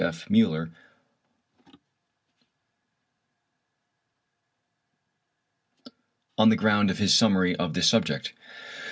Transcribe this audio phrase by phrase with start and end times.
[0.03, 0.27] F.
[0.29, 0.71] Müller
[6.39, 8.33] on the ground of his summary of this subject.